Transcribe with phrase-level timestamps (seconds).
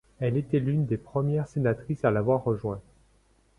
[0.19, 2.81] Elle était l'une des premières sénatrices à l'avoir rejoint.